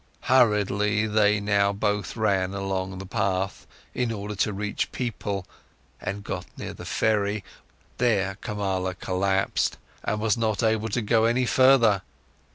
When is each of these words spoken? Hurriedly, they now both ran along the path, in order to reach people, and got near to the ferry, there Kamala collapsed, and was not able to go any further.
Hurriedly, 0.21 1.05
they 1.05 1.39
now 1.39 1.71
both 1.71 2.17
ran 2.17 2.55
along 2.55 2.97
the 2.97 3.05
path, 3.05 3.67
in 3.93 4.11
order 4.11 4.33
to 4.37 4.51
reach 4.51 4.91
people, 4.91 5.45
and 6.01 6.23
got 6.23 6.47
near 6.57 6.69
to 6.69 6.73
the 6.73 6.85
ferry, 6.85 7.43
there 7.99 8.33
Kamala 8.41 8.95
collapsed, 8.95 9.77
and 10.03 10.19
was 10.19 10.35
not 10.35 10.63
able 10.63 10.89
to 10.89 11.03
go 11.03 11.25
any 11.25 11.45
further. 11.45 12.01